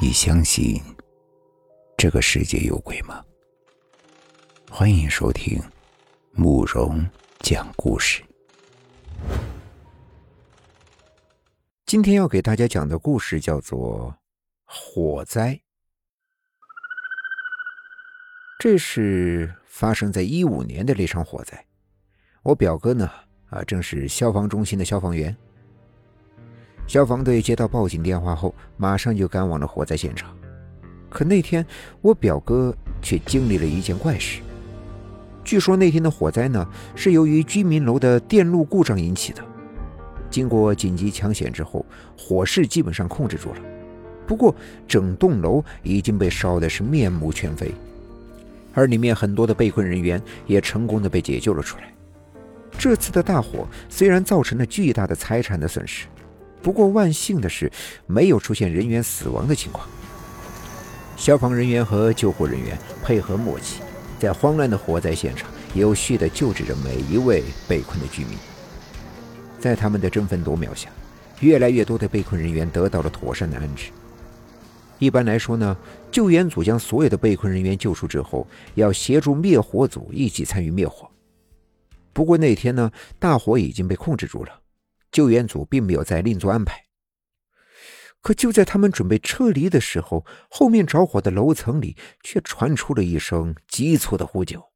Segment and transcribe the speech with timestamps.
[0.00, 0.82] 你相信
[1.96, 3.24] 这个世界有鬼吗？
[4.68, 5.56] 欢迎收听
[6.32, 7.08] 慕容
[7.38, 8.20] 讲故事。
[11.86, 14.10] 今天要给大家讲的故事叫做
[14.64, 15.54] 《火灾》。
[18.58, 21.64] 这是发生在一五年的那场火灾。
[22.42, 23.08] 我表哥呢，
[23.48, 25.34] 啊，正是消防中心的消防员。
[26.86, 30.36] 消防队接到报警电话后，马上就赶往了火灾现场。
[31.08, 31.64] 可那天，
[32.00, 34.40] 我表哥却经历了一件怪事。
[35.44, 39.42] 据说那天的火灾呢，是由于居民楼的电路故障引起的。
[40.30, 41.84] 经过紧急抢险之后，
[42.18, 43.60] 火势基本上控制住了。
[44.26, 44.54] 不过，
[44.88, 47.72] 整栋楼已经被烧的是面目全非，
[48.72, 51.92] 而里面很多的被困人员也成功的被解救了出来。
[52.76, 56.06] 这次的大火虽然造成了巨大的财产的损失。
[56.64, 57.70] 不过万幸的是，
[58.06, 59.86] 没有出现人员死亡的情况。
[61.14, 63.82] 消防人员和救护人员配合默契，
[64.18, 68.38] 在慌乱的火灾现场有序地救治着每一位被困的居民。
[69.60, 70.88] 在他们的争分夺秒下，
[71.40, 73.90] 越来越多的被困人员得到了妥善的安置。
[74.98, 75.76] 一般来说呢，
[76.10, 81.06] 救援组将所有的被困人员救出之后，要协助灭火组一起参与灭火。
[82.14, 84.60] 不过那天呢，大火已经被控制住了。
[85.14, 86.86] 救援组并没有再另做安排，
[88.20, 94.72] 可就在他们准备撤离的时候，后面着火的楼层里却传出了一声急促的呼救：“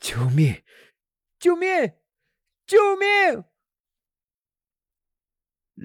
[0.00, 0.62] 救命！
[1.38, 1.92] 救命！
[2.66, 3.44] 救命！”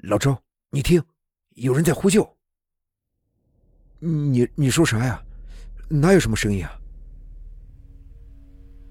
[0.04, 1.04] 老周，你听，
[1.50, 2.38] 有人在呼救。
[3.98, 5.22] 你你说啥呀？
[5.90, 6.80] 哪有什么声音啊？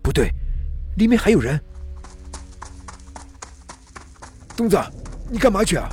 [0.04, 0.30] 不对，
[0.96, 1.60] 里面还有人。
[4.58, 4.76] 东子，
[5.30, 5.88] 你干嘛去啊？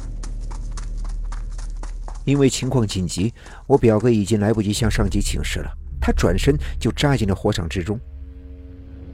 [2.25, 3.31] 因为情况紧急，
[3.67, 5.71] 我表哥已经来不及向上级请示了。
[6.01, 8.01] 他转身就扎进了火场之中。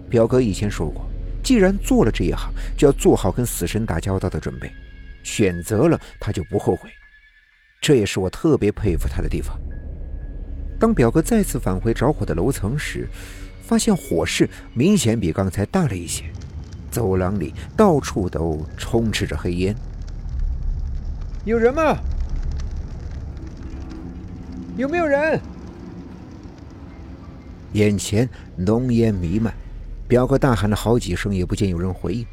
[0.09, 1.05] 表哥以前说过，
[1.43, 4.71] 既然做了这一行，就要做好跟死神打交道的准备。
[5.25, 6.89] 选择了，他就不后悔。
[7.81, 9.59] 这也是我特别佩服他的地方。
[10.79, 13.09] 当表哥再次返回着火的楼层时，
[13.63, 16.25] 发现火势明显比刚才大了一些。
[16.91, 19.75] 走廊里到处都充斥着黑烟，
[21.45, 21.97] 有人吗？
[24.77, 25.41] 有没有人？
[27.73, 29.55] 眼前浓烟弥漫，
[30.09, 32.27] 表哥大喊了好几声，也不见有人回应。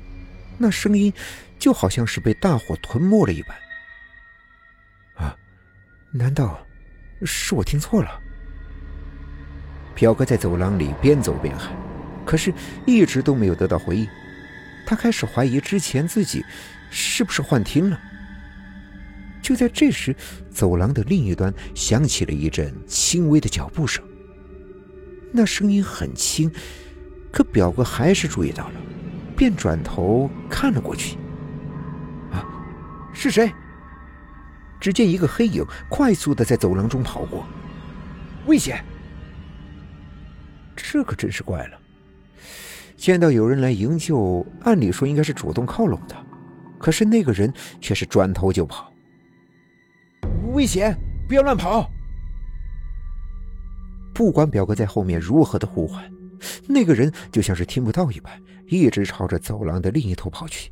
[0.57, 1.13] 那声音
[1.59, 3.55] 就好像是被大火吞没了一般。
[5.15, 5.37] 啊，
[6.11, 6.59] 难道
[7.23, 8.09] 是我听错了？
[9.93, 11.75] 表哥在走廊里边走边喊，
[12.25, 12.51] 可是
[12.85, 14.07] 一直都没有得到回应。
[14.87, 16.45] 他开始怀疑之前自己
[16.89, 17.99] 是不是幻听了。
[19.41, 20.15] 就在这时，
[20.49, 24.01] 走廊的另一端响起了一阵轻微的脚步声。
[25.33, 26.49] 那声音很轻，
[27.33, 28.75] 可表哥还是注意到了，
[29.35, 31.17] 便转头看了过去。
[32.31, 32.47] 啊，
[33.13, 33.51] 是谁？
[34.79, 37.45] 只见一个黑影快速的在走廊中跑过，
[38.45, 38.81] 危险！
[40.77, 41.77] 这可真是怪了。
[42.97, 46.15] 见到有人来营救，按理说应该是主动靠拢的，
[46.79, 48.91] 可是那个人却是转头就跑。
[50.53, 50.97] 危险！
[51.27, 51.89] 不要乱跑！
[54.13, 56.11] 不管表哥在后面如何的呼唤，
[56.67, 60.71] 那个人就像是听不到一般，一直朝着走廊的另一头跑去。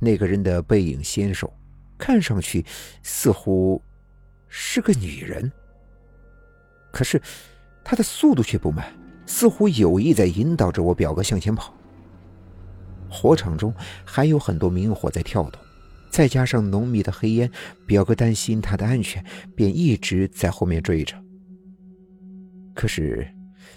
[0.00, 1.52] 那个人的背影纤瘦，
[1.96, 2.64] 看上去
[3.02, 3.80] 似乎
[4.48, 5.50] 是个女人，
[6.90, 7.20] 可是
[7.84, 8.92] 她的速度却不慢。
[9.26, 11.74] 似乎有意在引导着我表哥向前跑。
[13.08, 15.60] 火场中还有很多明火在跳动，
[16.10, 17.50] 再加上浓密的黑烟，
[17.86, 21.16] 表哥担心他的安全，便一直在后面追着。
[22.74, 23.26] 可是，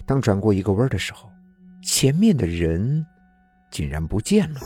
[0.04, 1.30] 当转过一个弯的时候，
[1.82, 3.04] 前面的人
[3.70, 4.60] 竟然不见了。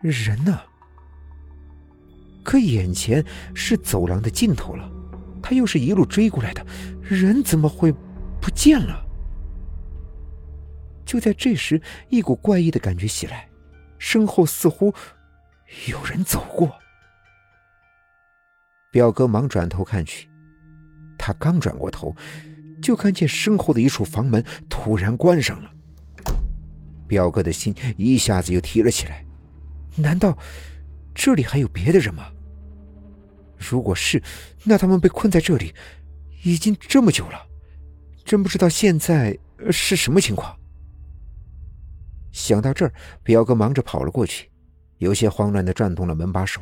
[0.00, 0.60] 人呢？
[2.44, 3.24] 可眼前
[3.54, 4.88] 是走廊的尽头了，
[5.42, 6.64] 他又是一路追过来的，
[7.02, 7.92] 人怎么会？
[8.44, 9.02] 不见了。
[11.06, 11.80] 就在这时，
[12.10, 13.48] 一股怪异的感觉袭来，
[13.98, 14.92] 身后似乎
[15.88, 16.70] 有人走过。
[18.90, 20.28] 表哥忙转头看去，
[21.18, 22.14] 他刚转过头，
[22.82, 25.70] 就看见身后的一处房门突然关上了。
[27.08, 29.24] 表哥的心一下子又提了起来，
[29.96, 30.36] 难道
[31.14, 32.30] 这里还有别的人吗？
[33.56, 34.22] 如果是，
[34.64, 35.74] 那他们被困在这里
[36.42, 37.53] 已经这么久了。
[38.34, 39.38] 真不知道现在
[39.70, 40.58] 是什么情况。
[42.32, 42.92] 想到这儿，
[43.22, 44.50] 表哥忙着跑了过去，
[44.98, 46.60] 有些慌乱的转动了门把手，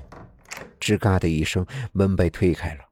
[0.79, 2.85] 吱嘎的一声，门被推开了。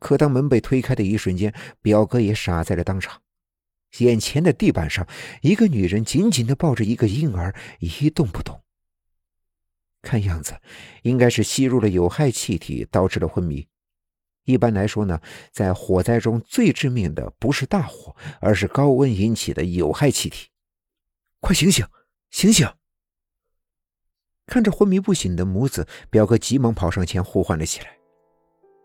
[0.00, 3.22] 可当门被推开的一瞬间，表哥也傻在了当场。
[3.98, 5.06] 眼前的地板上，
[5.40, 8.60] 一个女人紧紧的抱着一个婴儿，一动不动。
[10.02, 10.56] 看样子，
[11.02, 13.68] 应该是吸入了有害气体，导致了昏迷。
[14.44, 15.20] 一般来说呢，
[15.52, 20.48] 在火灾中最致命的不是大火，而是高温引起的有害气体。
[21.40, 21.86] 快醒醒，
[22.30, 22.68] 醒醒！
[24.46, 27.86] 看着昏迷不醒的母子，表哥急忙跑上前呼唤了起来。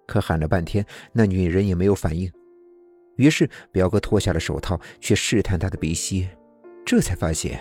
[0.06, 2.32] 可喊了半天，那女人也没有反应。
[3.18, 6.30] 于是表哥脱下了手套，去试探她的鼻息，
[6.86, 7.60] 这才发现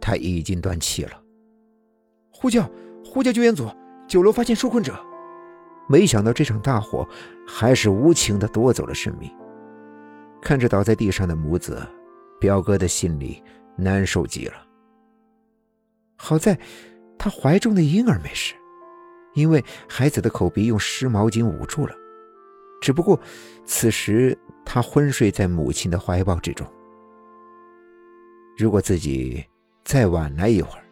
[0.00, 1.22] 她已经断气了。
[2.32, 2.68] 呼叫，
[3.04, 3.70] 呼叫救援组！
[4.08, 5.09] 九楼发现受困者。
[5.90, 7.04] 没想到这场大火
[7.44, 9.28] 还是无情的夺走了生命。
[10.40, 11.84] 看着倒在地上的母子，
[12.38, 13.42] 表哥的心里
[13.74, 14.54] 难受极了。
[16.14, 16.56] 好在，
[17.18, 18.54] 他怀中的婴儿没事。
[19.34, 21.94] 因为孩子的口鼻用湿毛巾捂住了，
[22.80, 23.18] 只不过
[23.64, 26.64] 此时他昏睡在母亲的怀抱之中。
[28.56, 29.44] 如果自己
[29.84, 30.84] 再晚来一会儿，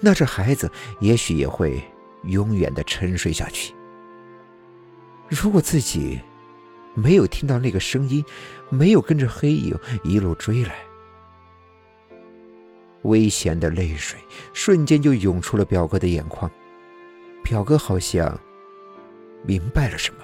[0.00, 0.70] 那这孩子
[1.00, 1.82] 也许也会
[2.24, 3.74] 永远的沉睡下去。
[5.32, 6.20] 如果自己
[6.94, 8.22] 没有听到那个声音，
[8.68, 9.74] 没有跟着黑影
[10.04, 10.74] 一路追来，
[13.04, 14.20] 危险的泪水
[14.52, 16.50] 瞬间就涌出了表哥的眼眶。
[17.42, 18.38] 表哥好像
[19.42, 20.20] 明白了什么。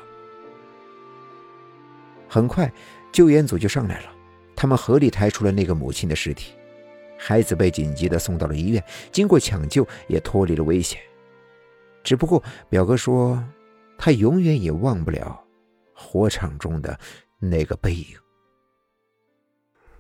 [2.29, 2.71] 很快，
[3.11, 4.13] 救援组就上来了，
[4.55, 6.53] 他们合力抬出了那个母亲的尸体，
[7.19, 11.01] 孩子被紧急的送到了医院，经过抢救也脱离了危险。
[12.05, 13.43] 只不过，表哥说
[13.99, 15.45] 他永远也忘不了
[15.93, 16.99] 火场中的
[17.41, 18.17] 那个背影。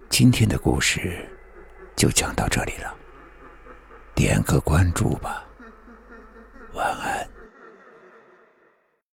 [0.08, 1.28] 今天的故事
[1.96, 2.96] 就讲到这里了，
[4.14, 5.44] 点个关注吧。
[6.74, 7.17] 晚安。